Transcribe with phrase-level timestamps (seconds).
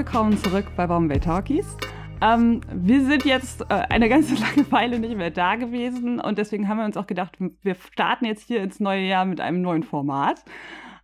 [0.00, 1.76] Willkommen zurück bei Bombay Talkies.
[2.22, 6.68] Ähm, wir sind jetzt äh, eine ganze lange Weile nicht mehr da gewesen und deswegen
[6.68, 9.82] haben wir uns auch gedacht, wir starten jetzt hier ins neue Jahr mit einem neuen
[9.82, 10.42] Format.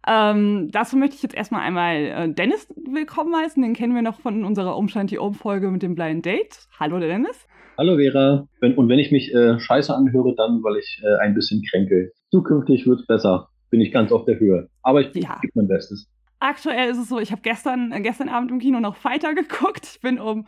[0.08, 3.62] Ähm, dazu möchte ich jetzt erstmal einmal äh, Dennis willkommen heißen.
[3.62, 6.56] Den kennen wir noch von unserer Umstand Om Folge mit dem Blind Date.
[6.80, 7.46] Hallo Dennis.
[7.76, 8.48] Hallo Vera.
[8.62, 12.12] Wenn, und wenn ich mich äh, scheiße anhöre, dann weil ich äh, ein bisschen kränke.
[12.30, 13.50] Zukünftig wird es besser.
[13.68, 14.70] Bin ich ganz auf der Höhe.
[14.80, 15.38] Aber ich ja.
[15.42, 16.08] gebe mein Bestes.
[16.38, 19.86] Aktuell ist es so, ich habe gestern, äh, gestern Abend im Kino noch Fighter geguckt.
[19.86, 20.46] Ich bin um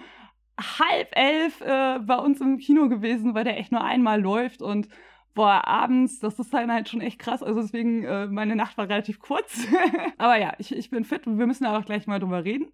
[0.59, 4.88] halb elf äh, bei uns im Kino gewesen, weil der echt nur einmal läuft und
[5.34, 7.45] boah, abends, das ist dann halt schon echt krass.
[7.45, 9.69] Also deswegen, äh, meine Nacht war relativ kurz.
[10.19, 12.73] Aber ja, ich, ich bin fit und wir müssen auch gleich mal drüber reden.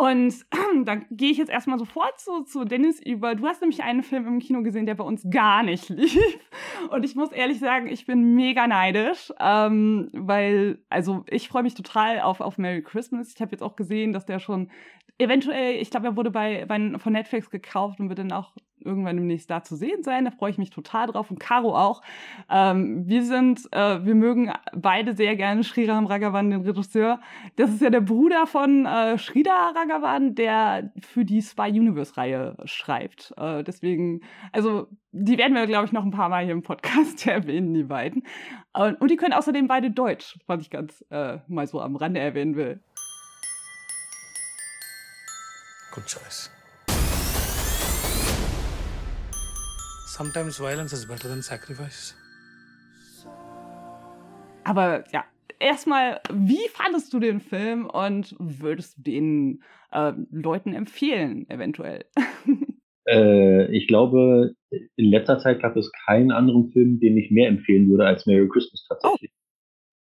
[0.00, 0.46] Und
[0.86, 3.34] dann gehe ich jetzt erstmal sofort zu, zu Dennis über.
[3.34, 6.38] Du hast nämlich einen Film im Kino gesehen, der bei uns gar nicht lief.
[6.88, 11.74] Und ich muss ehrlich sagen, ich bin mega neidisch, ähm, weil, also ich freue mich
[11.74, 13.34] total auf, auf Merry Christmas.
[13.34, 14.70] Ich habe jetzt auch gesehen, dass der schon
[15.20, 18.52] eventuell, ich glaube, er wurde bei, bei, von Netflix gekauft und wird dann auch
[18.84, 20.24] irgendwann demnächst da zu sehen sein.
[20.24, 22.02] Da freue ich mich total drauf und Caro auch.
[22.48, 27.20] Ähm, wir sind, äh, wir mögen beide sehr gerne Sriram Ragavan, den Regisseur.
[27.56, 32.56] Das ist ja der Bruder von äh, Sridhar Ragavan, der für die Spy Universe Reihe
[32.64, 33.34] schreibt.
[33.36, 37.26] Äh, deswegen, also die werden wir, glaube ich, noch ein paar Mal hier im Podcast
[37.26, 38.22] erwähnen, die beiden.
[38.72, 42.20] Und, und die können außerdem beide Deutsch, was ich ganz äh, mal so am Rande
[42.20, 42.80] erwähnen will.
[45.92, 46.50] Good choice.
[50.06, 52.14] Sometimes violence is better than sacrifice.
[54.64, 55.24] Aber ja,
[55.58, 62.04] erstmal, wie fandest du den Film und würdest du den äh, Leuten empfehlen, eventuell?
[63.08, 67.88] Äh, ich glaube, in letzter Zeit gab es keinen anderen Film, den ich mehr empfehlen
[67.88, 69.32] würde als Merry Christmas tatsächlich.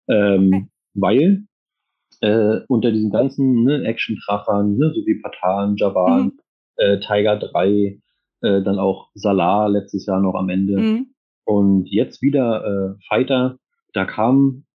[0.07, 0.13] Oh.
[0.13, 0.66] Ähm, okay.
[0.95, 1.47] Weil
[2.22, 6.39] äh, unter diesen ganzen ne, Action-Trachern, ne, so wie Patan, Javan, mhm.
[6.78, 8.00] äh, Tiger 3,
[8.41, 11.07] äh, dann auch Salah letztes Jahr noch am Ende mhm.
[11.45, 13.57] und jetzt wieder äh, Fighter,
[13.94, 14.66] da kam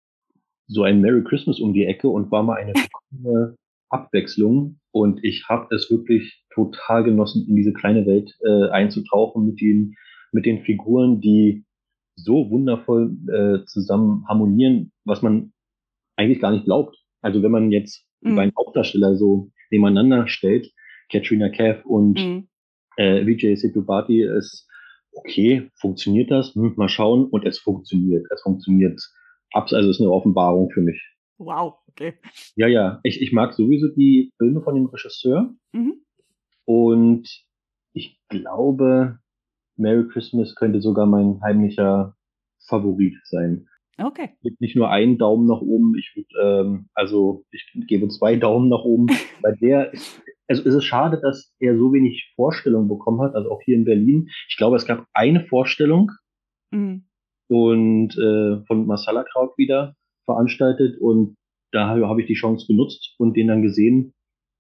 [0.66, 2.72] so ein Merry Christmas um die Ecke und war mal eine
[3.90, 9.60] Abwechslung und ich habe es wirklich total genossen, in diese kleine Welt äh, einzutauchen mit
[9.60, 9.94] den,
[10.32, 11.64] mit den Figuren, die
[12.16, 15.52] so wundervoll äh, zusammen harmonieren, was man
[16.16, 16.96] eigentlich gar nicht glaubt.
[17.22, 18.30] Also wenn man jetzt mhm.
[18.30, 20.70] die beiden Hauptdarsteller so nebeneinander stellt,
[21.10, 22.48] Katrina Kaif und mhm.
[22.96, 24.68] äh, Vijay Setubati, ist
[25.12, 26.54] okay, funktioniert das?
[26.54, 27.26] Hm, mal schauen.
[27.26, 28.26] Und es funktioniert.
[28.30, 29.00] Es funktioniert.
[29.52, 31.00] Also es ist eine Offenbarung für mich.
[31.38, 32.14] Wow, okay.
[32.56, 33.00] Ja, ja.
[33.02, 35.54] Ich, ich mag sowieso die Filme von dem Regisseur.
[35.72, 35.94] Mhm.
[36.64, 37.28] Und
[37.92, 39.18] ich glaube,
[39.76, 42.16] Merry Christmas könnte sogar mein heimlicher
[42.66, 43.68] Favorit sein.
[43.98, 44.30] Okay.
[44.36, 48.36] Es gibt nicht nur einen Daumen nach oben, ich würde, ähm, also ich gebe zwei
[48.36, 49.06] Daumen nach oben.
[49.42, 53.50] Bei der ist, also ist es schade, dass er so wenig Vorstellung bekommen hat, also
[53.50, 54.28] auch hier in Berlin.
[54.48, 56.10] Ich glaube, es gab eine Vorstellung
[56.70, 57.04] mhm.
[57.48, 61.36] und äh, von Masala Kraut wieder veranstaltet und
[61.72, 64.14] da habe ich die Chance genutzt und den dann gesehen.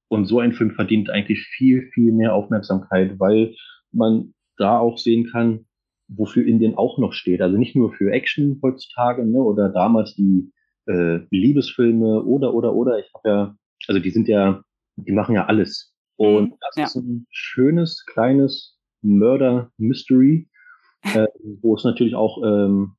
[0.08, 3.54] Und so ein Film verdient eigentlich viel, viel mehr Aufmerksamkeit, weil
[3.92, 5.66] man da auch sehen kann,
[6.16, 7.40] wofür Indien auch noch steht.
[7.40, 10.52] Also nicht nur für Action heutzutage, ne, oder damals die
[10.86, 12.98] äh, Liebesfilme oder oder oder.
[12.98, 13.56] Ich habe ja,
[13.88, 14.62] also die sind ja,
[14.96, 15.94] die machen ja alles.
[16.16, 16.84] Und mhm, das ja.
[16.84, 20.48] ist ein schönes, kleines Murder-Mystery,
[21.14, 21.26] äh,
[21.60, 22.92] wo es natürlich auch, ähm,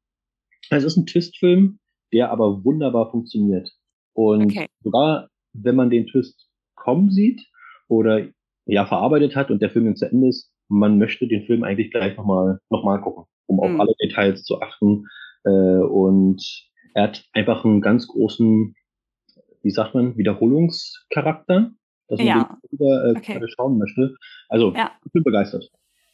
[0.70, 1.80] es ist ein Twist-Film,
[2.12, 3.72] der aber wunderbar funktioniert.
[4.14, 4.68] Und okay.
[4.82, 7.42] sogar wenn man den Twist kommen sieht
[7.88, 8.28] oder
[8.66, 12.18] ja verarbeitet hat und der Film zu Ende ist, man möchte den Film eigentlich gleich
[12.18, 13.82] nochmal noch mal gucken, um auf mhm.
[13.82, 15.06] alle Details zu achten.
[15.46, 16.42] Äh, und
[16.94, 18.76] er hat einfach einen ganz großen,
[19.62, 21.72] wie sagt man, Wiederholungscharakter,
[22.08, 22.58] dass man ja.
[22.72, 23.42] wieder äh, okay.
[23.56, 24.16] schauen möchte.
[24.50, 24.92] Also, ja.
[25.06, 25.70] ich bin begeistert.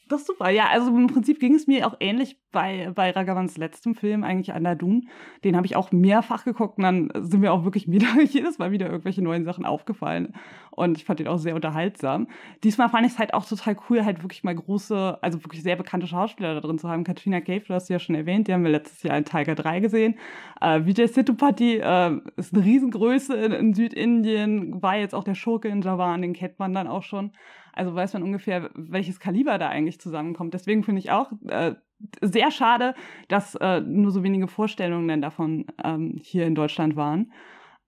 [0.10, 0.50] Das ist super.
[0.50, 4.54] Ja, also im Prinzip ging es mir auch ähnlich bei, bei Ragavans letztem Film, eigentlich
[4.54, 5.08] Andadun.
[5.44, 8.72] Den habe ich auch mehrfach geguckt und dann sind mir auch wirklich wieder, jedes Mal
[8.72, 10.34] wieder irgendwelche neuen Sachen aufgefallen.
[10.72, 12.28] Und ich fand den auch sehr unterhaltsam.
[12.64, 15.76] Diesmal fand ich es halt auch total cool, halt wirklich mal große, also wirklich sehr
[15.76, 17.04] bekannte Schauspieler da drin zu haben.
[17.04, 19.54] Katrina Cave, du hast sie ja schon erwähnt, die haben wir letztes Jahr in Tiger
[19.54, 20.16] 3 gesehen.
[20.60, 25.68] Äh, Vijay Setupati äh, ist eine Riesengröße in, in Südindien, war jetzt auch der Schurke
[25.68, 27.32] in Javan, den kennt man dann auch schon.
[27.80, 30.54] Also weiß man ungefähr, welches Kaliber da eigentlich zusammenkommt.
[30.54, 31.76] Deswegen finde ich auch äh,
[32.22, 32.94] sehr schade,
[33.30, 37.32] dass äh, nur so wenige Vorstellungen davon ähm, hier in Deutschland waren.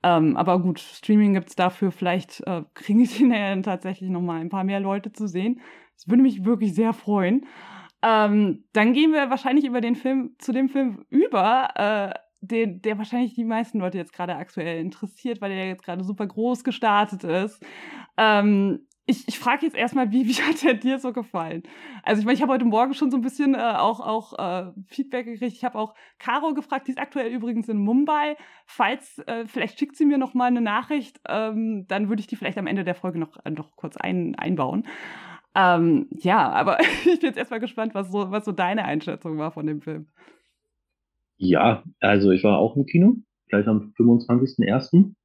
[0.01, 1.91] Ähm, aber gut, Streaming gibt es dafür.
[1.91, 5.59] Vielleicht äh, kriegen sie dann tatsächlich noch mal ein paar mehr Leute zu sehen.
[5.95, 7.45] Das würde mich wirklich sehr freuen.
[8.01, 12.97] Ähm, dann gehen wir wahrscheinlich über den Film zu dem Film über, äh, den, der
[12.97, 17.25] wahrscheinlich die meisten Leute jetzt gerade aktuell interessiert, weil der jetzt gerade super groß gestartet
[17.25, 17.61] ist.
[18.17, 21.63] Ähm, ich, ich frage jetzt erstmal, wie, wie hat der dir so gefallen?
[22.03, 24.71] Also ich meine, ich habe heute Morgen schon so ein bisschen äh, auch, auch äh,
[24.87, 25.53] Feedback gekriegt.
[25.53, 28.37] Ich habe auch Caro gefragt, die ist aktuell übrigens in Mumbai.
[28.65, 32.35] Falls, äh, vielleicht schickt sie mir noch mal eine Nachricht, ähm, dann würde ich die
[32.35, 34.87] vielleicht am Ende der Folge noch, äh, noch kurz ein, einbauen.
[35.53, 39.51] Ähm, ja, aber ich bin jetzt erstmal gespannt, was so, was so deine Einschätzung war
[39.51, 40.07] von dem Film.
[41.37, 43.15] Ja, also ich war auch im Kino,
[43.49, 45.15] gleich am 25.01.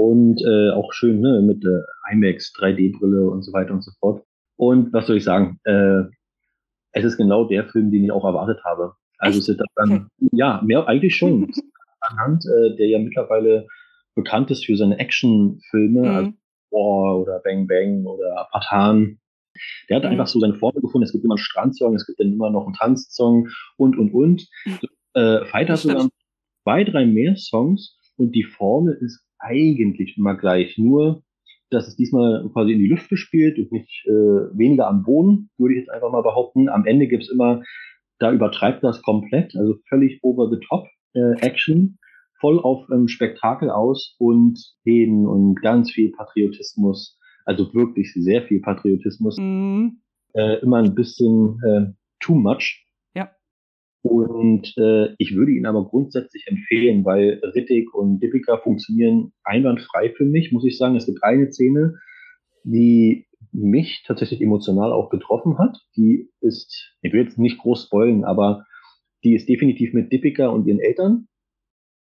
[0.00, 4.24] und äh, auch schön ne, mit äh, IMAX, 3D-Brille und so weiter und so fort.
[4.56, 5.60] Und was soll ich sagen?
[5.64, 6.04] Äh,
[6.92, 8.94] es ist genau der Film, den ich auch erwartet habe.
[9.18, 11.52] Also es ist dann, ja, mehr eigentlich schon.
[12.00, 13.66] Anhand, äh, der ja mittlerweile
[14.14, 16.16] bekannt ist für seine Actionfilme, mhm.
[16.16, 16.32] also
[16.70, 19.18] War oder Bang Bang oder Patan.
[19.90, 20.10] Der hat mhm.
[20.12, 21.04] einfach so seine Formel gefunden.
[21.04, 24.48] Es gibt immer einen Strandsong, es gibt dann immer noch einen Tanzsong und, und, und.
[24.64, 24.78] Mhm.
[25.12, 26.08] Äh, Fight hat sogar
[26.62, 30.78] zwei, drei mehr Songs und die Formel ist eigentlich immer gleich.
[30.78, 31.22] Nur,
[31.70, 35.74] dass es diesmal quasi in die Lüfte spielt und nicht äh, weniger am Boden, würde
[35.74, 36.68] ich jetzt einfach mal behaupten.
[36.68, 37.62] Am Ende gibt's immer,
[38.18, 41.98] da übertreibt das komplett, also völlig over the top äh, Action,
[42.40, 48.60] voll auf ähm, Spektakel aus und Reden und ganz viel Patriotismus, also wirklich sehr viel
[48.60, 49.36] Patriotismus.
[49.38, 50.00] Mhm.
[50.32, 52.86] Äh, immer ein bisschen äh, too much.
[54.02, 60.24] Und äh, ich würde ihn aber grundsätzlich empfehlen, weil Rittig und Dipika funktionieren einwandfrei für
[60.24, 60.96] mich, muss ich sagen.
[60.96, 61.96] Es gibt eine Szene,
[62.64, 65.78] die mich tatsächlich emotional auch getroffen hat.
[65.96, 68.64] Die ist, ich will jetzt nicht groß spoilen, aber
[69.22, 71.28] die ist definitiv mit Dipika und ihren Eltern.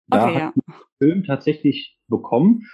[0.08, 0.76] Da okay, hat ja.
[0.98, 2.68] Film tatsächlich bekommen,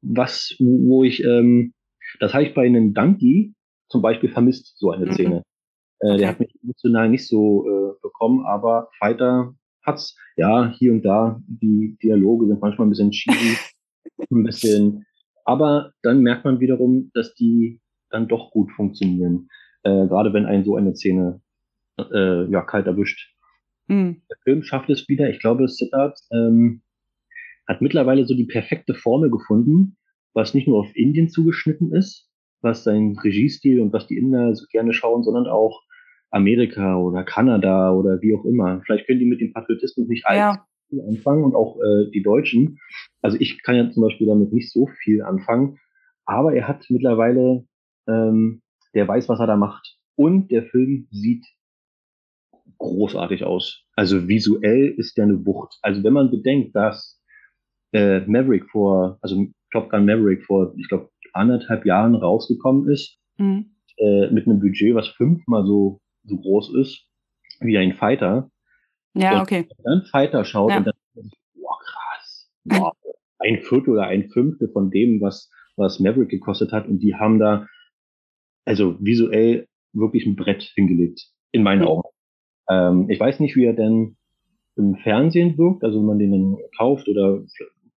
[0.00, 1.72] was, wo ich, ähm,
[2.20, 3.54] das habe ich bei einem Danki
[3.88, 5.12] zum Beispiel vermisst, so eine mhm.
[5.12, 5.42] Szene.
[6.00, 6.16] Äh, okay.
[6.18, 7.83] Der hat mich emotional nicht so äh,
[8.14, 13.58] bekommen, aber Fighter hat's, ja, hier und da, die Dialoge sind manchmal ein bisschen cheesy,
[14.30, 15.04] ein bisschen,
[15.44, 17.80] aber dann merkt man wiederum, dass die
[18.10, 19.48] dann doch gut funktionieren.
[19.82, 21.42] Äh, gerade wenn einen so eine Szene
[21.98, 23.34] äh, ja, kalt erwischt.
[23.88, 24.22] Mhm.
[24.30, 26.82] Der Film schafft es wieder, ich glaube, Siddharth ähm,
[27.66, 29.96] hat mittlerweile so die perfekte Formel gefunden,
[30.32, 32.30] was nicht nur auf Indien zugeschnitten ist,
[32.62, 35.82] was sein Regiestil und was die Inder so gerne schauen, sondern auch
[36.34, 38.82] Amerika oder Kanada oder wie auch immer.
[38.84, 40.66] Vielleicht können die mit dem Patriotismus nicht ja.
[41.08, 42.78] anfangen und auch äh, die Deutschen.
[43.22, 45.78] Also ich kann ja zum Beispiel damit nicht so viel anfangen,
[46.26, 47.64] aber er hat mittlerweile,
[48.08, 48.62] ähm,
[48.94, 49.96] der weiß, was er da macht.
[50.16, 51.46] Und der Film sieht
[52.78, 53.84] großartig aus.
[53.94, 55.78] Also visuell ist der eine Wucht.
[55.82, 57.20] Also wenn man bedenkt, dass
[57.92, 63.66] äh, Maverick vor, also Top Gun Maverick vor, ich glaube, anderthalb Jahren rausgekommen ist, mhm.
[63.98, 67.06] äh, mit einem Budget, was fünfmal so so groß ist
[67.60, 68.50] wie ein Fighter.
[69.14, 69.68] Ja, und okay.
[69.68, 70.78] Wenn dann Fighter schaut ja.
[70.78, 70.94] und dann,
[71.54, 72.92] boah, krass, boah,
[73.38, 76.88] ein Viertel oder ein Fünftel von dem, was, was Maverick gekostet hat.
[76.88, 77.66] Und die haben da,
[78.64, 81.88] also visuell wirklich ein Brett hingelegt, in meinen mhm.
[81.88, 82.08] Augen.
[82.68, 84.16] Ähm, ich weiß nicht, wie er denn
[84.76, 87.42] im Fernsehen wirkt, also wenn man den dann kauft oder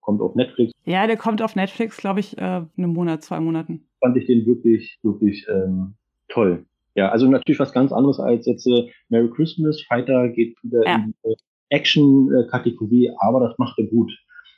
[0.02, 0.72] kommt auf Netflix.
[0.86, 3.88] Ja, der kommt auf Netflix, glaube ich, äh, einen Monat, zwei Monaten.
[4.00, 5.96] Fand ich den wirklich, wirklich ähm,
[6.28, 6.66] toll.
[6.98, 9.84] Ja, also natürlich was ganz anderes als jetzt äh, Merry Christmas.
[9.84, 10.96] Fighter geht wieder ja.
[10.96, 11.36] in die
[11.70, 14.12] Action-Kategorie, aber das macht er gut.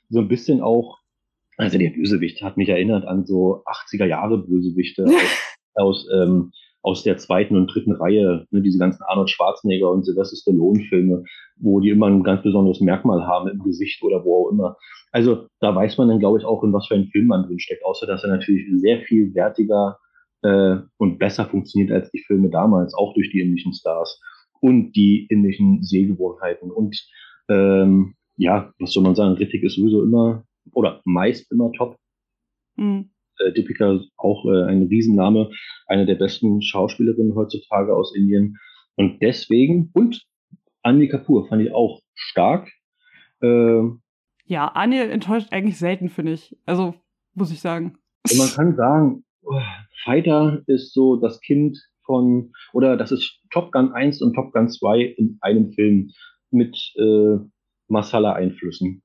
[0.08, 1.00] So ein bisschen auch,
[1.58, 5.03] also der Bösewicht hat mich erinnert an so 80er Jahre Bösewichte
[5.75, 10.05] aus, aus, ähm, aus der zweiten und dritten Reihe, ne, diese ganzen Arnold Schwarzenegger und
[10.05, 11.25] Sylvester Stallone-Filme,
[11.58, 14.77] wo die immer ein ganz besonderes Merkmal haben im Gesicht oder wo auch immer.
[15.12, 17.60] Also da weiß man dann, glaube ich, auch, in was für einen Film man drin
[17.60, 19.98] steckt, außer dass er natürlich sehr viel wertiger
[20.43, 24.22] äh, und besser funktioniert als die Filme damals, auch durch die indischen Stars
[24.62, 26.72] und die indischen Sehgewohnheiten.
[26.72, 27.05] Und
[27.50, 30.43] ähm, ja, was soll man sagen, Rittig ist sowieso immer
[30.74, 31.98] oder meist immer top.
[32.75, 33.10] Mhm.
[33.39, 35.51] Äh, Deepika auch äh, ein Riesenname,
[35.88, 38.58] eine der besten Schauspielerinnen heutzutage aus Indien.
[38.96, 40.24] Und deswegen, und
[40.84, 42.69] Annie Kapoor fand ich auch stark.
[43.41, 43.81] Äh,
[44.46, 46.58] ja, Annie enttäuscht eigentlich selten, finde ich.
[46.65, 46.96] Also,
[47.34, 47.98] muss ich sagen.
[48.29, 49.24] Und man kann sagen,
[50.03, 54.70] Fighter ist so das Kind von, oder das ist Top Gun 1 und Top Gun
[54.70, 56.12] 2 in einem Film
[56.51, 57.38] mit äh,
[57.88, 59.01] Masala-Einflüssen.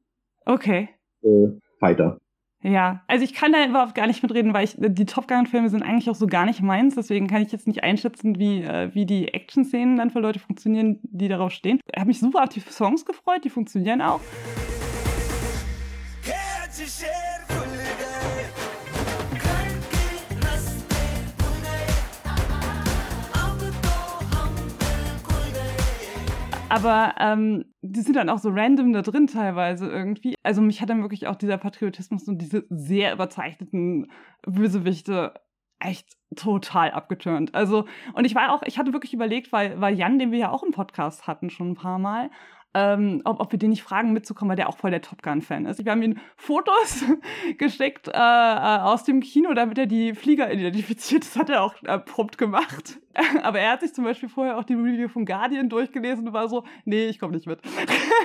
[0.47, 0.89] Okay.
[1.23, 1.49] Äh,
[1.79, 2.19] Fighter.
[2.63, 5.83] Ja, also ich kann da überhaupt gar nicht mitreden, weil ich, die Top Gun-Filme sind
[5.83, 9.05] eigentlich auch so gar nicht meins, deswegen kann ich jetzt nicht einschätzen, wie, äh, wie
[9.05, 11.79] die Action-Szenen dann für Leute funktionieren, die darauf stehen.
[11.93, 14.21] Ich habe mich super auf die Songs gefreut, die funktionieren auch.
[26.69, 30.35] Aber ähm, die sind dann auch so random da drin teilweise irgendwie.
[30.43, 34.11] Also mich hat dann wirklich auch dieser Patriotismus und diese sehr überzeichneten
[34.43, 35.35] Bösewichte
[35.79, 37.55] echt total abgeturnt.
[37.55, 40.51] Also, und ich war auch, ich hatte wirklich überlegt, weil, weil Jan, den wir ja
[40.51, 42.31] auch im Podcast hatten, schon ein paar Mal,
[42.75, 45.67] ähm, ob, ob wir den nicht fragen, mitzukommen, weil der auch voll der Top Gun-Fan
[45.67, 45.85] ist.
[45.85, 47.05] Wir haben ihm Fotos
[47.59, 51.23] geschickt äh, äh, aus dem Kino, damit er die Flieger identifiziert.
[51.23, 52.99] Das hat er auch äh, prompt gemacht.
[53.43, 56.49] Aber er hat sich zum Beispiel vorher auch die Review von Guardian durchgelesen und war
[56.49, 57.61] so, nee, ich komme nicht mit.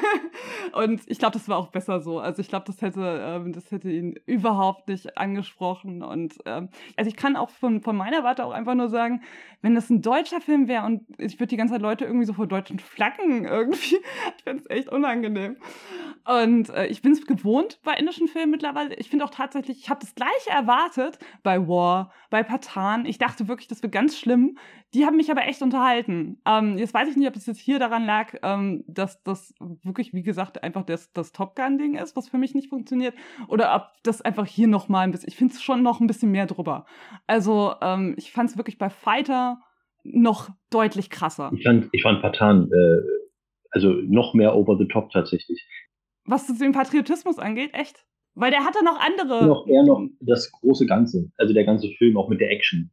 [0.73, 2.19] und ich glaube, das war auch besser so.
[2.19, 6.01] Also ich glaube, das hätte, ähm, das hätte ihn überhaupt nicht angesprochen.
[6.01, 9.21] Und ähm, also ich kann auch von, von meiner Warte auch einfach nur sagen,
[9.61, 12.33] wenn das ein deutscher Film wäre und ich würde die ganze Zeit Leute irgendwie so
[12.33, 13.97] vor deutschen Flaggen irgendwie,
[14.37, 15.57] ich finde es echt unangenehm.
[16.25, 18.95] Und äh, ich bin es gewohnt bei indischen Filmen mittlerweile.
[18.95, 23.05] Ich finde auch tatsächlich, ich habe das gleiche erwartet bei War, bei Patan.
[23.05, 24.57] Ich dachte wirklich, das wird ganz schlimm.
[24.93, 26.41] Die haben mich aber echt unterhalten.
[26.47, 29.53] Ähm, jetzt weiß ich nicht, ob es jetzt hier daran lag, ähm, dass das
[29.83, 33.13] wirklich, wie gesagt, einfach das, das Top Gun-Ding ist, was für mich nicht funktioniert,
[33.47, 36.07] oder ob das einfach hier noch mal ein bisschen, ich finde es schon noch ein
[36.07, 36.85] bisschen mehr drüber.
[37.27, 39.59] Also ähm, ich fand es wirklich bei Fighter
[40.03, 41.51] noch deutlich krasser.
[41.55, 43.01] Ich fand, ich fand Patan, äh,
[43.71, 45.63] also noch mehr over the top tatsächlich.
[46.25, 48.05] Was den Patriotismus angeht, echt?
[48.33, 49.45] Weil der hatte noch andere.
[49.45, 52.89] Noch eher noch das große Ganze, also der ganze Film, auch mit der Action.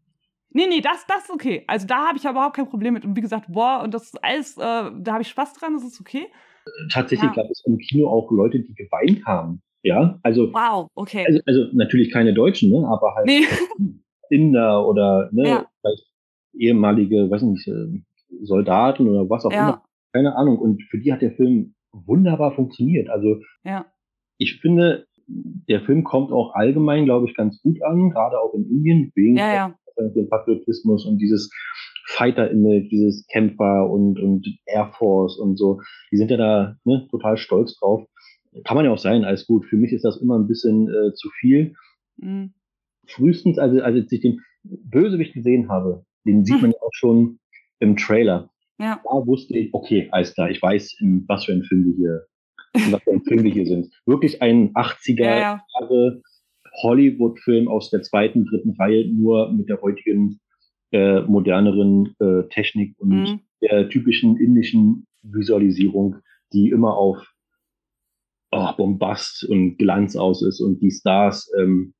[0.56, 1.64] Nee, nee, das, das ist okay.
[1.66, 3.04] Also da habe ich aber überhaupt kein Problem mit.
[3.04, 5.84] Und wie gesagt, boah, und das ist alles, äh, da habe ich Spaß dran, das
[5.84, 6.28] ist okay.
[6.90, 7.42] Tatsächlich ja.
[7.42, 9.60] gab es im Kino auch Leute, die geweint haben.
[9.82, 10.50] Ja, also.
[10.54, 11.26] Wow, okay.
[11.26, 13.42] Also, also natürlich keine Deutschen, ne, aber halt nee.
[14.30, 15.66] Inder oder ne, ja.
[15.82, 16.06] vielleicht
[16.54, 18.00] ehemalige, weiß nicht, äh,
[18.42, 19.68] Soldaten oder was auch ja.
[19.68, 19.82] immer.
[20.14, 20.58] Keine Ahnung.
[20.58, 23.10] Und für die hat der Film wunderbar funktioniert.
[23.10, 23.84] Also ja.
[24.38, 28.64] ich finde, der Film kommt auch allgemein, glaube ich, ganz gut an, gerade auch in
[28.70, 29.74] Indien, wegen ja, ja.
[29.96, 31.50] Dem Patriotismus und dieses
[32.06, 35.80] Fighter-Image, dieses Kämpfer und, und Air Force und so.
[36.12, 38.06] Die sind ja da ne, total stolz drauf.
[38.64, 39.66] Kann man ja auch sein, alles gut.
[39.66, 41.74] Für mich ist das immer ein bisschen äh, zu viel.
[42.16, 42.54] Mhm.
[43.06, 47.38] Frühestens, also als ich den Bösewicht gesehen habe, den sieht man ja auch schon
[47.78, 48.50] im Trailer.
[48.78, 49.00] Ja.
[49.04, 52.26] Da wusste ich, okay, alles klar, ich weiß, in was für ein Film wir hier,
[52.74, 53.92] in was für ein Film wir hier sind.
[54.06, 56.22] Wirklich ein 80er ja, Jahre
[56.82, 60.40] Hollywood-Film aus der zweiten, dritten Reihe, nur mit der heutigen
[60.92, 63.40] äh, moderneren äh, Technik und mhm.
[63.62, 66.16] der typischen indischen Visualisierung,
[66.52, 67.32] die immer auf
[68.52, 71.94] oh, Bombast und Glanz aus ist und die Stars ähm,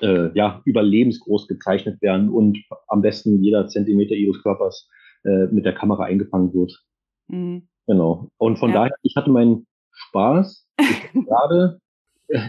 [0.00, 2.58] äh, ja überlebensgroß gezeichnet werden und
[2.88, 4.88] am besten jeder Zentimeter ihres Körpers
[5.24, 6.72] äh, mit der Kamera eingefangen wird.
[7.28, 7.68] Mhm.
[7.86, 8.30] Genau.
[8.38, 8.76] Und von ja.
[8.76, 10.66] daher, ich hatte meinen Spaß.
[11.12, 11.89] gerade äh,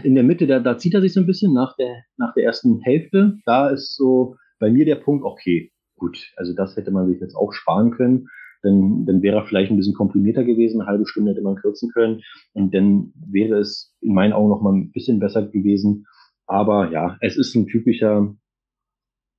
[0.04, 2.44] in der Mitte, da, da zieht er sich so ein bisschen nach der, nach der
[2.44, 3.38] ersten Hälfte.
[3.46, 7.34] Da ist so bei mir der Punkt, okay, gut, also das hätte man sich jetzt
[7.34, 8.28] auch sparen können.
[8.62, 11.90] Dann, dann wäre er vielleicht ein bisschen komprimierter gewesen, eine halbe Stunde hätte man kürzen
[11.90, 12.20] können.
[12.52, 16.06] Und dann wäre es in meinen Augen noch mal ein bisschen besser gewesen.
[16.46, 18.32] Aber ja, es ist ein typischer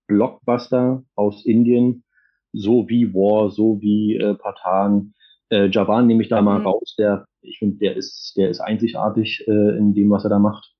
[0.07, 2.03] Blockbuster aus Indien,
[2.51, 5.13] so wie War, so wie äh, Patan.
[5.49, 6.45] Äh, Javan nehme ich da mhm.
[6.45, 10.29] mal raus, der, ich finde, der ist, der ist einzigartig äh, in dem, was er
[10.29, 10.73] da macht.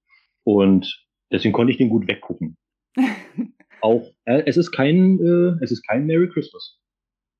[0.43, 2.57] Und deswegen konnte ich den gut weggucken.
[3.81, 6.79] Auch, äh, es ist kein, äh, es ist kein Merry Christmas.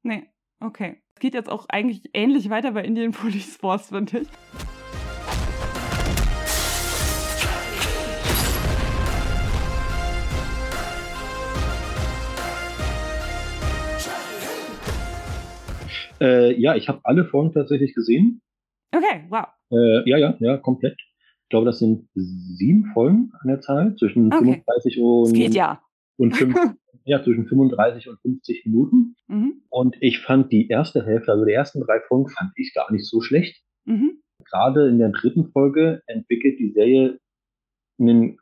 [0.04, 0.24] Nee,
[0.60, 1.02] okay.
[1.16, 4.28] Es geht jetzt auch eigentlich ähnlich weiter bei Indian Police Force, finde ich.
[16.24, 18.42] Äh, ja, ich habe alle Folgen tatsächlich gesehen.
[18.94, 19.48] Okay, wow.
[19.72, 20.96] Äh, ja, ja, ja, komplett.
[21.00, 24.64] Ich glaube, das sind sieben Folgen an der Zahl, zwischen okay.
[24.66, 25.82] 35 und, geht ja.
[26.18, 26.56] und 5,
[27.06, 29.16] ja, zwischen 35 und 50 Minuten.
[29.28, 29.62] Mhm.
[29.70, 33.06] Und ich fand die erste Hälfte, also die ersten drei Folgen, fand ich gar nicht
[33.06, 33.62] so schlecht.
[33.86, 34.22] Mhm.
[34.46, 37.20] Gerade in der dritten Folge entwickelt die Serie
[38.00, 38.38] einen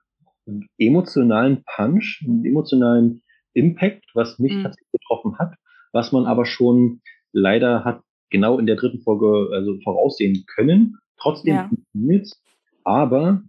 [0.78, 4.64] emotionalen Punch, einen emotionalen Impact, was mich mhm.
[4.64, 5.56] tatsächlich getroffen hat,
[5.94, 8.02] was man aber schon leider hat
[8.32, 10.98] genau in der dritten Folge also voraussehen können.
[11.18, 11.68] Trotzdem ja.
[11.68, 12.28] funktioniert
[12.84, 13.44] aber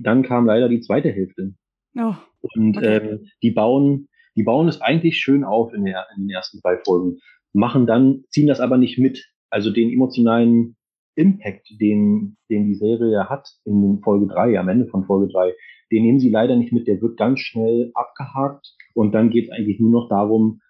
[0.00, 1.54] dann kam leider die zweite Hälfte.
[1.96, 2.14] Oh,
[2.54, 2.96] und okay.
[2.98, 6.78] ähm, die bauen, die bauen es eigentlich schön auf in, der, in den ersten drei
[6.84, 7.18] Folgen,
[7.52, 9.26] machen dann, ziehen das aber nicht mit.
[9.50, 10.76] Also den emotionalen
[11.16, 15.52] Impact, den, den die Serie hat in Folge drei, am Ende von Folge drei,
[15.90, 16.86] den nehmen sie leider nicht mit.
[16.86, 20.60] Der wird ganz schnell abgehakt und dann geht es eigentlich nur noch darum,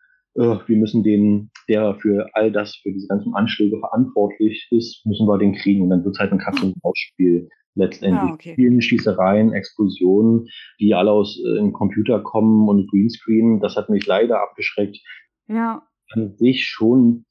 [0.40, 5.26] äh, wir müssen den, der für all das, für diese ganzen Anschläge verantwortlich ist, müssen
[5.26, 5.82] wir den kriegen.
[5.82, 8.30] Und dann wird es halt ein Katz- und Maus-Spiel letztendlich.
[8.30, 8.54] Ah, okay.
[8.54, 10.48] Vielen Schießereien, Explosionen,
[10.80, 13.60] die alle aus äh, Computer kommen und Greenscreen.
[13.60, 14.98] Das hat mich leider abgeschreckt.
[15.46, 15.82] Ja.
[16.10, 17.24] An sich schon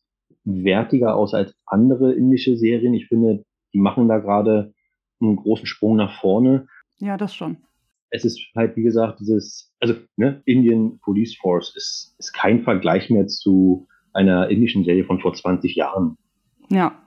[0.43, 2.93] wertiger aus als andere indische Serien.
[2.93, 4.73] Ich finde, die machen da gerade
[5.21, 6.67] einen großen Sprung nach vorne.
[6.99, 7.57] Ja, das schon.
[8.11, 13.09] Es ist halt, wie gesagt, dieses, also ne, Indian Police Force ist, ist kein Vergleich
[13.09, 16.17] mehr zu einer indischen Serie von vor 20 Jahren.
[16.69, 17.03] Ja.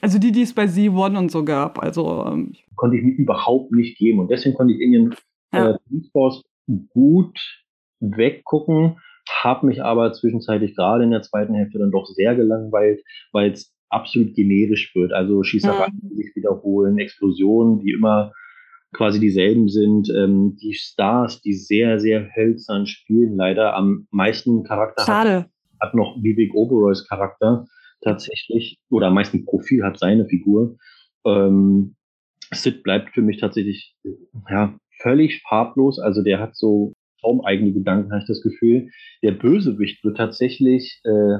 [0.00, 1.82] Also die, die es bei Z1 und so gab.
[1.82, 4.20] Also ähm, konnte ich mir überhaupt nicht geben.
[4.20, 5.14] Und deswegen konnte ich Indian
[5.52, 5.70] ja.
[5.70, 6.44] äh, Police Force
[6.90, 7.38] gut
[8.00, 8.98] weggucken,
[9.42, 13.02] habe mich aber zwischenzeitlich gerade in der zweiten Hälfte dann doch sehr gelangweilt,
[13.32, 15.12] weil es absolut generisch wird.
[15.12, 18.32] Also Schießereien, die sich wiederholen, Explosionen, die immer
[18.92, 20.10] quasi dieselben sind.
[20.10, 25.36] Ähm, die Stars, die sehr, sehr hölzern spielen, leider am meisten Charakter Schade.
[25.36, 27.66] Hat, hat noch Vivek Oberoys Charakter
[28.00, 30.76] tatsächlich, oder am meisten Profil hat seine Figur.
[31.24, 31.96] Ähm,
[32.52, 33.94] Sid bleibt für mich tatsächlich
[34.48, 35.98] ja, völlig farblos.
[35.98, 38.90] Also der hat so kaum eigene Gedanken, habe ich das Gefühl.
[39.22, 41.38] Der Bösewicht wird tatsächlich äh,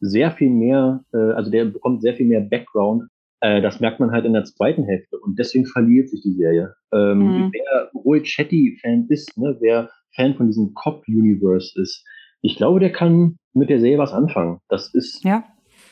[0.00, 3.04] sehr viel mehr, äh, also der bekommt sehr viel mehr Background.
[3.40, 6.74] Äh, das merkt man halt in der zweiten Hälfte und deswegen verliert sich die Serie.
[6.92, 7.52] Ähm, mhm.
[7.52, 12.04] Wer Roy Chetty-Fan ist, ne, wer Fan von diesem Cop-Universe ist,
[12.42, 14.60] ich glaube, der kann mit der Serie was anfangen.
[14.68, 15.44] Das ist, ja,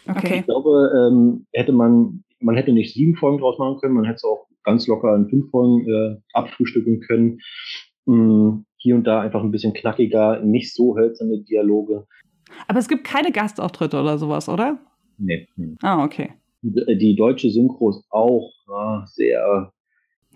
[0.08, 0.40] okay.
[0.40, 4.16] Ich glaube, ähm, hätte man, man hätte nicht sieben Folgen draus machen können, man hätte
[4.16, 7.38] es auch ganz locker in fünf Folgen äh, abfrühstücken können.
[8.06, 12.06] Hm, hier und da einfach ein bisschen knackiger, nicht so hölzerne Dialoge.
[12.68, 14.78] Aber es gibt keine Gastauftritte oder sowas, oder?
[15.18, 15.48] Nee.
[15.56, 15.74] nee.
[15.82, 16.32] Ah, okay.
[16.66, 19.72] Die, deutsche Synchro ist auch ah, sehr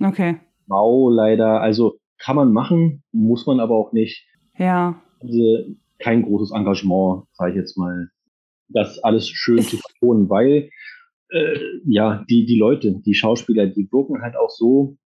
[0.00, 0.40] okay.
[0.66, 1.62] mau leider.
[1.62, 4.26] Also kann man machen, muss man aber auch nicht.
[4.58, 5.00] Ja.
[5.20, 8.10] Also, kein großes Engagement, sage ich jetzt mal,
[8.68, 10.70] das alles schön zu vertonen, weil
[11.30, 14.96] äh, ja, die, die Leute, die Schauspieler, die wirken halt auch so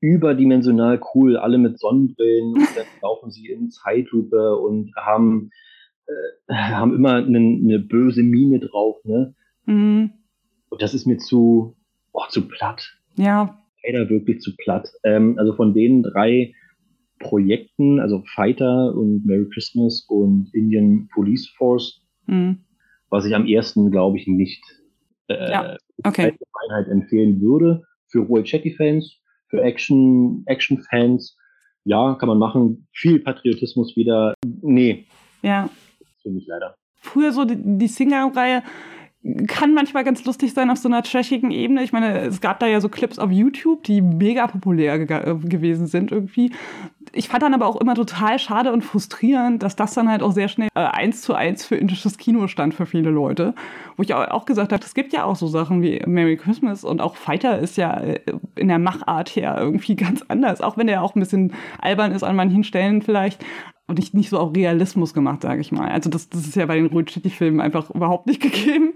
[0.00, 5.50] überdimensional cool, alle mit Sonnenbrillen und dann laufen sie in Zeitlupe und haben,
[6.06, 9.34] äh, haben immer eine, eine böse Miene drauf, ne?
[9.66, 10.12] Mhm.
[10.70, 11.76] Und das ist mir zu,
[12.12, 12.96] oh, zu platt.
[13.16, 13.58] Ja.
[13.84, 14.88] Leider wirklich zu platt.
[15.04, 16.54] Ähm, also von den drei
[17.18, 22.64] Projekten, also Fighter und Merry Christmas und Indian Police Force, mhm.
[23.10, 24.62] was ich am ersten, glaube ich, nicht
[25.28, 25.76] äh, ja.
[26.04, 26.34] okay.
[26.68, 27.82] Einheit empfehlen würde.
[28.08, 31.36] Für Roy Chetty-Fans, für Action, Action-Fans,
[31.84, 32.88] ja, kann man machen.
[32.92, 34.34] Viel Patriotismus wieder.
[34.62, 35.06] Nee.
[35.42, 35.70] Ja.
[36.22, 36.74] Für mich leider.
[37.00, 38.62] Früher so die, die Singer-Reihe
[39.46, 41.82] kann manchmal ganz lustig sein auf so einer trashigen Ebene.
[41.82, 45.86] Ich meine, es gab da ja so Clips auf YouTube, die mega populär äh, gewesen
[45.86, 46.52] sind irgendwie.
[47.12, 50.32] Ich fand dann aber auch immer total schade und frustrierend, dass das dann halt auch
[50.32, 53.54] sehr schnell äh, eins zu eins für indisches Kino stand für viele Leute.
[53.96, 57.02] Wo ich auch gesagt habe, es gibt ja auch so Sachen wie Merry Christmas und
[57.02, 58.20] auch Fighter ist ja äh,
[58.56, 62.22] in der Machart her irgendwie ganz anders, auch wenn der auch ein bisschen albern ist
[62.22, 63.44] an manchen Stellen vielleicht
[63.90, 65.90] und nicht, nicht so auf Realismus gemacht, sage ich mal.
[65.90, 68.94] Also das, das ist ja bei den Ruth Chetty-Filmen einfach überhaupt nicht gegeben.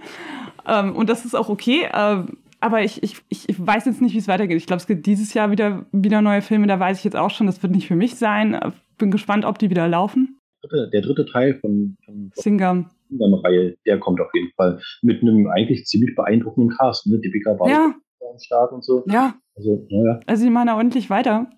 [0.67, 1.89] Ähm, und das ist auch okay.
[1.93, 4.57] Ähm, aber ich, ich, ich weiß jetzt nicht, wie es weitergeht.
[4.57, 6.67] Ich glaube, es gibt dieses Jahr wieder, wieder neue Filme.
[6.67, 8.59] Da weiß ich jetzt auch schon, das wird nicht für mich sein.
[8.97, 10.39] Bin gespannt, ob die wieder laufen.
[10.73, 12.89] Der dritte Teil von, von Singam.
[13.11, 17.07] Singam-Reihe, der kommt auf jeden Fall mit einem eigentlich ziemlich beeindruckenden Cast.
[17.07, 17.19] Ne?
[17.19, 17.95] Deepika war ja.
[18.31, 19.05] am Start und so.
[19.09, 19.35] Ja.
[19.57, 20.21] Also, ja.
[20.25, 21.51] also die machen da ordentlich weiter.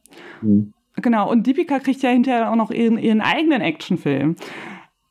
[0.42, 0.72] Mhm.
[0.96, 4.36] Genau, und Deepika kriegt ja hinterher auch noch ihren, ihren eigenen Actionfilm.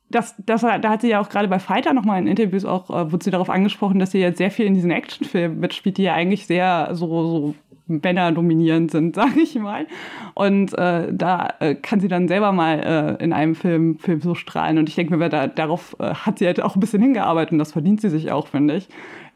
[0.10, 3.12] Das, das, da hat sie ja auch gerade bei Fighter nochmal in Interviews auch, äh,
[3.12, 6.14] wurde sie darauf angesprochen, dass sie jetzt sehr viel in diesen Actionfilmen mitspielt, die ja
[6.14, 7.56] eigentlich sehr so, so
[7.88, 9.88] Männer dominierend sind, sage ich mal.
[10.34, 14.36] Und äh, da äh, kann sie dann selber mal äh, in einem Film, Film so
[14.36, 14.78] strahlen.
[14.78, 17.60] Und ich denke mir, da, darauf äh, hat sie halt auch ein bisschen hingearbeitet und
[17.60, 18.88] das verdient sie sich auch, finde ich.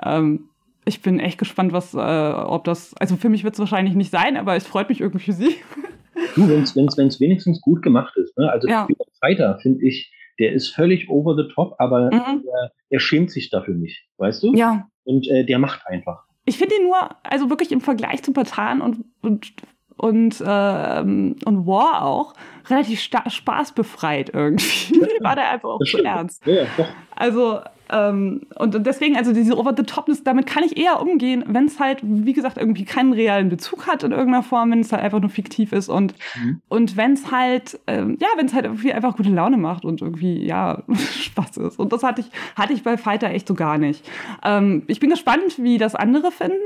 [0.03, 0.49] Ähm,
[0.85, 4.11] ich bin echt gespannt, was, äh, ob das, also für mich wird es wahrscheinlich nicht
[4.11, 5.55] sein, aber es freut mich irgendwie für sie.
[6.35, 6.63] Du, wenn
[7.07, 8.37] es wenigstens gut gemacht ist.
[8.37, 8.51] Ne?
[8.51, 8.87] Also ja.
[9.19, 12.43] Fighter, finde ich, der ist völlig over the top, aber mhm.
[12.47, 14.53] er, er, schämt sich dafür nicht, weißt du?
[14.53, 14.87] Ja.
[15.03, 16.23] Und äh, der macht einfach.
[16.45, 19.51] Ich finde ihn nur, also wirklich im Vergleich zu Patan und, und,
[19.97, 22.33] und, ähm, und War auch,
[22.69, 25.01] relativ spaßbefreit irgendwie.
[25.19, 26.45] War der einfach auch zu ernst.
[26.45, 26.87] Ja, doch.
[27.15, 31.99] Also, ähm, und deswegen, also diese Over-the-Topness, damit kann ich eher umgehen, wenn es halt,
[32.03, 35.29] wie gesagt, irgendwie keinen realen Bezug hat in irgendeiner Form, wenn es halt einfach nur
[35.29, 36.61] fiktiv ist und, mhm.
[36.69, 40.01] und wenn es halt, ähm, ja, wenn es halt irgendwie einfach gute Laune macht und
[40.01, 41.79] irgendwie, ja, Spaß ist.
[41.79, 44.07] Und das hatte ich, hatte ich bei Fighter echt so gar nicht.
[44.43, 46.57] Ähm, ich bin gespannt, wie das andere finden.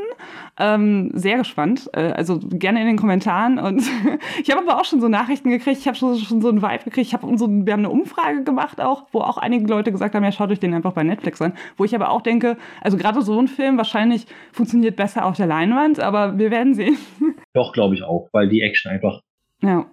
[0.60, 1.90] Ähm, sehr gespannt.
[1.94, 3.60] Äh, also gerne in den Kommentaren.
[3.60, 3.84] Und
[4.44, 6.84] ich habe aber auch schon so Nachrichten gekriegt, ich habe schon, schon so einen Vibe
[6.86, 7.08] gekriegt.
[7.08, 10.24] Ich hab so, wir haben eine Umfrage gemacht auch, wo auch einige Leute gesagt haben,
[10.24, 11.54] ja, schaut euch den einfach bei Netflix Netflix an.
[11.78, 15.48] Wo ich aber auch denke, also gerade so ein Film wahrscheinlich funktioniert besser auf der
[15.48, 16.98] Leinwand, aber wir werden sehen.
[17.54, 19.22] Doch, glaube ich auch, weil die Action einfach
[19.62, 19.86] ja.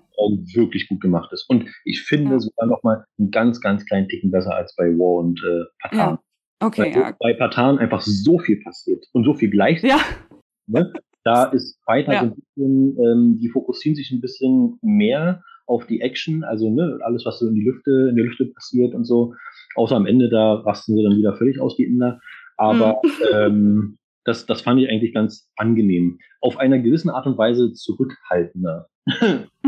[0.55, 1.49] wirklich gut gemacht ist.
[1.49, 2.39] Und ich finde ja.
[2.39, 5.99] sogar noch mal einen ganz, ganz kleinen Ticken besser als bei War und äh, Patan.
[5.99, 6.21] Ja.
[6.63, 7.17] Okay, Weil ja.
[7.19, 9.97] bei Patan einfach so viel passiert und so viel gleichzeitig.
[9.97, 10.03] Ja,
[10.71, 10.93] Ne?
[11.25, 12.21] Da ist Fighter Ja.
[12.21, 16.99] so ein bisschen, ähm, die fokussieren sich ein bisschen mehr auf die Action, also ne,
[17.03, 19.35] alles, was so in die Lüfte, in der Lüfte passiert und so.
[19.77, 22.21] Außer am Ende, da rasten sie dann wieder völlig aus, die Inder.
[22.57, 23.01] Aber
[23.35, 26.19] ähm, das, das fand ich eigentlich ganz angenehm.
[26.41, 28.89] Auf einer gewissen Art und Weise zurückhaltender.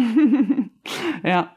[1.24, 1.56] ja.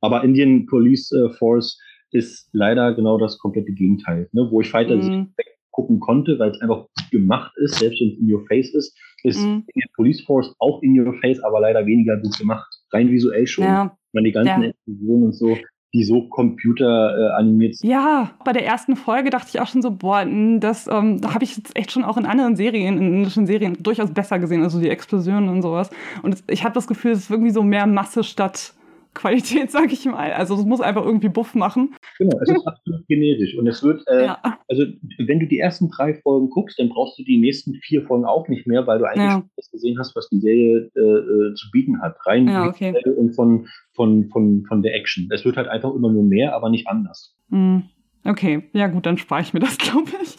[0.00, 1.78] Aber Indian Police äh, Force
[2.10, 4.28] ist leider genau das komplette Gegenteil.
[4.32, 4.48] Ne?
[4.50, 5.34] Wo ich Fighter Mhm.
[5.70, 8.94] gucken konnte, weil es einfach gut gemacht ist, selbst wenn es in your face ist,
[9.24, 9.64] ist Mhm.
[9.72, 12.68] Indian Police Force auch in your face, aber leider weniger gut gemacht.
[12.92, 13.64] Rein visuell schon.
[13.64, 13.96] Ja.
[14.08, 14.68] Ich meine, die ganzen Ja.
[14.68, 15.56] Explosionen und so,
[15.94, 17.44] die so computer äh,
[17.76, 17.90] sind.
[17.90, 20.24] Ja, bei der ersten Folge dachte ich auch schon so, boah,
[20.58, 23.76] das ähm, da habe ich jetzt echt schon auch in anderen Serien, in indischen Serien
[23.82, 25.90] durchaus besser gesehen, also die Explosionen und sowas.
[26.22, 28.72] Und ich habe das Gefühl, es ist irgendwie so mehr Masse statt
[29.14, 30.32] Qualität, sag ich mal.
[30.32, 31.94] Also es muss einfach irgendwie Buff machen.
[32.18, 33.56] Genau, es ist absolut generisch.
[33.56, 34.58] Und es wird, äh, Ja.
[34.68, 34.84] also
[35.26, 38.48] wenn du die ersten drei Folgen guckst, dann brauchst du die nächsten vier Folgen auch
[38.48, 39.32] nicht mehr, weil du eigentlich Ja.
[39.32, 42.16] schon das gesehen hast, was die Serie äh, äh, zu bieten hat.
[42.26, 42.94] Rein Ja, okay.
[43.16, 45.28] und von, von, von, von der Action.
[45.30, 47.36] Es wird halt einfach immer nur mehr, aber nicht anders.
[47.50, 47.84] Hm.
[48.24, 50.36] Okay, ja gut, dann spare ich mir das, glaube ich.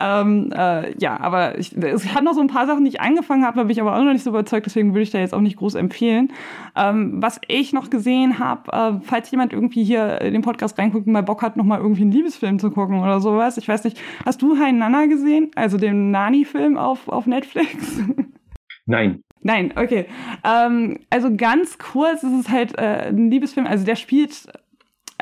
[0.00, 3.44] Ähm, äh, ja, aber ich, es hat noch so ein paar Sachen, die ich angefangen
[3.44, 5.40] habe, bin ich aber auch noch nicht so überzeugt, deswegen würde ich da jetzt auch
[5.40, 6.32] nicht groß empfehlen.
[6.76, 11.06] Ähm, was ich noch gesehen habe, äh, falls jemand irgendwie hier in den Podcast reinguckt
[11.06, 14.00] und mal Bock hat, nochmal irgendwie einen Liebesfilm zu gucken oder sowas, ich weiß nicht,
[14.24, 15.50] hast du Hein Nana gesehen?
[15.54, 18.00] Also den Nani-Film auf, auf Netflix?
[18.86, 19.22] Nein.
[19.44, 20.06] Nein, okay.
[20.44, 23.66] Ähm, also ganz kurz ist es halt äh, ein Liebesfilm.
[23.66, 24.46] Also der spielt,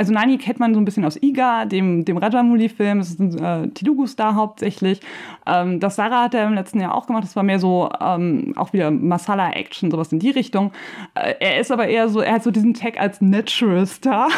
[0.00, 3.00] also Nani kennt man so ein bisschen aus Iga, dem, dem Rajamouli-Film.
[3.00, 5.02] Es ist ein äh, Telugu-Star hauptsächlich.
[5.46, 7.24] Ähm, das Sarah hat er im letzten Jahr auch gemacht.
[7.24, 10.72] Das war mehr so ähm, auch wieder Masala-Action, sowas in die Richtung.
[11.14, 14.30] Äh, er ist aber eher so, er hat so diesen Tag als Natural Star.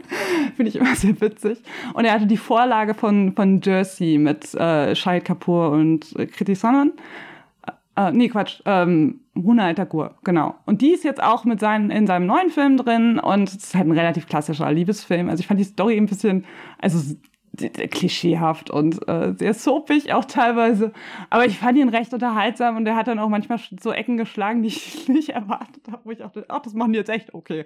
[0.56, 1.58] Finde ich immer sehr witzig.
[1.92, 6.54] Und er hatte die Vorlage von, von Jersey mit äh, Shahid Kapoor und äh, Kriti
[6.54, 6.92] Sanon.
[8.00, 8.62] Äh, nee, Quatsch.
[8.64, 10.54] Ähm, Runa Tagore, genau.
[10.66, 13.74] Und die ist jetzt auch mit seinen, in seinem neuen Film drin und es ist
[13.74, 15.28] halt ein relativ klassischer Liebesfilm.
[15.28, 16.44] Also ich fand die Story ein bisschen,
[16.78, 17.16] also
[17.56, 20.92] klischeehaft und äh, sehr soapig auch teilweise.
[21.30, 24.62] Aber ich fand ihn recht unterhaltsam und er hat dann auch manchmal so Ecken geschlagen,
[24.62, 27.64] die ich nicht erwartet habe, wo ich dachte, ach, das machen die jetzt echt okay.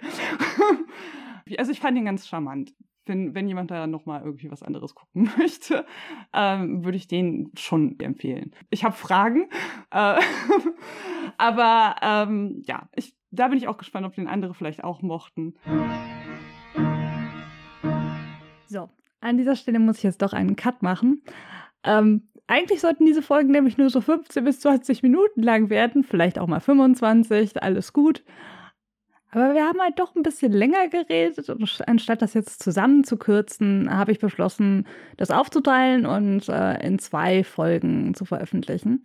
[1.59, 2.73] also ich fand ihn ganz charmant.
[3.07, 5.85] Wenn, wenn jemand da noch mal irgendwie was anderes gucken möchte,
[6.33, 8.55] ähm, würde ich den schon empfehlen.
[8.71, 9.49] Ich habe Fragen,
[9.91, 10.21] äh,
[11.37, 15.55] aber ähm, ja, ich, da bin ich auch gespannt, ob den andere vielleicht auch mochten.
[18.67, 18.89] So,
[19.21, 21.23] an dieser Stelle muss ich jetzt doch einen Cut machen.
[21.83, 26.39] Ähm, eigentlich sollten diese Folgen nämlich nur so 15 bis 20 Minuten lang werden, vielleicht
[26.39, 28.25] auch mal 25, alles gut.
[29.35, 34.13] Aber wir haben halt doch ein bisschen länger geredet und anstatt das jetzt zusammenzukürzen, habe
[34.13, 39.03] ich beschlossen, das aufzuteilen und äh, in zwei Folgen zu veröffentlichen.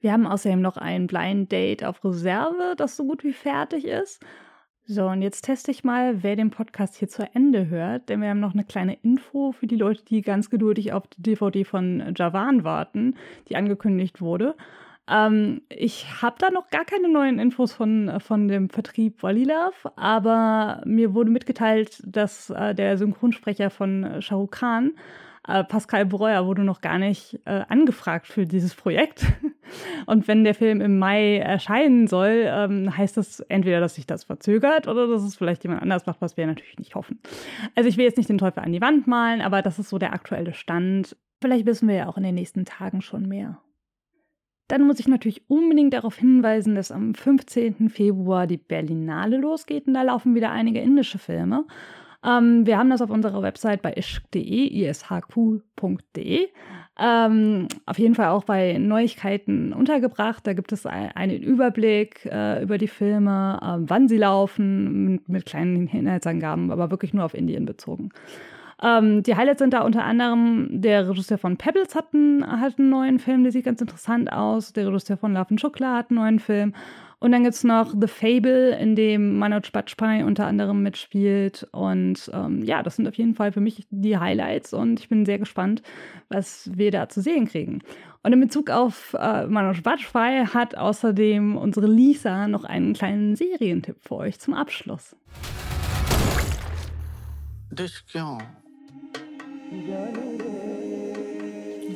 [0.00, 4.22] Wir haben außerdem noch ein Blind Date auf Reserve, das so gut wie fertig ist.
[4.84, 8.28] So, und jetzt teste ich mal, wer den Podcast hier zu Ende hört, denn wir
[8.28, 12.12] haben noch eine kleine Info für die Leute, die ganz geduldig auf die DVD von
[12.14, 13.16] Javan warten,
[13.48, 14.54] die angekündigt wurde.
[15.08, 20.82] Ähm, ich habe da noch gar keine neuen Infos von, von dem Vertrieb Walilav, aber
[20.84, 24.92] mir wurde mitgeteilt, dass äh, der Synchronsprecher von Shah Rukh Khan,
[25.48, 29.26] äh, Pascal Breuer, wurde noch gar nicht äh, angefragt für dieses Projekt.
[30.06, 34.24] Und wenn der Film im Mai erscheinen soll, ähm, heißt das entweder, dass sich das
[34.24, 37.18] verzögert oder dass es vielleicht jemand anders macht, was wir natürlich nicht hoffen.
[37.74, 39.98] Also ich will jetzt nicht den Teufel an die Wand malen, aber das ist so
[39.98, 41.16] der aktuelle Stand.
[41.40, 43.58] Vielleicht wissen wir ja auch in den nächsten Tagen schon mehr.
[44.72, 47.90] Dann muss ich natürlich unbedingt darauf hinweisen, dass am 15.
[47.90, 51.66] Februar die Berlinale losgeht und da laufen wieder einige indische Filme.
[52.24, 56.48] Ähm, wir haben das auf unserer Website bei ishq.de, ishq.de.
[56.98, 60.46] Ähm, auf jeden Fall auch bei Neuigkeiten untergebracht.
[60.46, 65.28] Da gibt es ein, einen Überblick äh, über die Filme, äh, wann sie laufen, mit,
[65.28, 68.08] mit kleinen Inhaltsangaben, aber wirklich nur auf Indien bezogen.
[68.82, 72.90] Ähm, die Highlights sind da unter anderem der Regisseur von Pebbles hat einen, hat einen
[72.90, 74.72] neuen Film, der sieht ganz interessant aus.
[74.72, 76.74] Der Regisseur von Love and Chocolate hat einen neuen Film.
[77.20, 81.68] Und dann gibt es noch The Fable, in dem Manoj Bajpayee unter anderem mitspielt.
[81.70, 85.24] Und ähm, ja, das sind auf jeden Fall für mich die Highlights und ich bin
[85.24, 85.82] sehr gespannt,
[86.28, 87.78] was wir da zu sehen kriegen.
[88.24, 93.98] Und in Bezug auf äh, Manoj Bajpayee hat außerdem unsere Lisa noch einen kleinen Serientipp
[94.00, 95.14] für euch zum Abschluss.
[97.70, 98.61] Discount.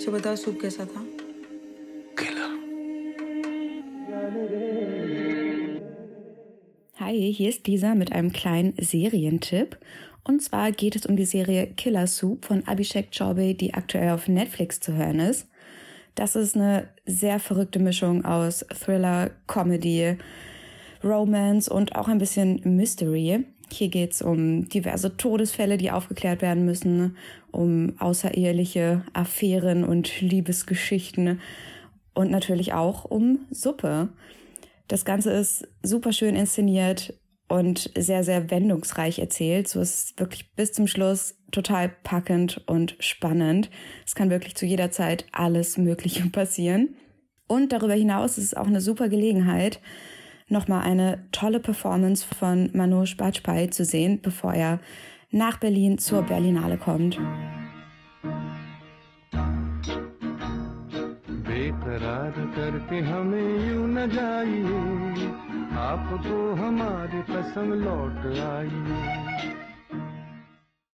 [0.02, 1.02] मुझे बताओ सूप कैसा था
[2.20, 2.52] killer
[7.00, 9.78] Hi, hier ist Lisa mit einem kleinen Serientipp.
[10.24, 14.28] Und zwar geht es um die Serie Killer Soup von Abhishek Chaubey, die aktuell auf
[14.28, 15.48] Netflix zu hören ist.
[16.16, 20.18] Das ist eine sehr verrückte Mischung aus Thriller, Comedy,
[21.04, 23.46] Romance und auch ein bisschen Mystery.
[23.73, 27.17] Hier geht es um diverse Todesfälle, die aufgeklärt werden müssen,
[27.51, 31.41] um außereheliche Affären und Liebesgeschichten
[32.15, 34.09] und natürlich auch um Suppe.
[34.89, 37.15] Das Ganze ist super schön inszeniert,
[37.49, 39.69] und sehr, sehr wendungsreich erzählt.
[39.69, 43.71] So ist es wirklich bis zum Schluss total packend und spannend.
[44.05, 46.97] Es kann wirklich zu jeder Zeit alles Mögliche passieren.
[47.47, 49.81] Und darüber hinaus ist es auch eine super Gelegenheit,
[50.48, 54.80] nochmal eine tolle Performance von Manoj Bajpayee zu sehen, bevor er
[55.32, 57.20] nach Berlin zur Berlinale kommt.
[61.52, 65.28] बेकरार करके हमें यूं न जाइए
[65.82, 69.65] आपको हमारी कसम लौट आई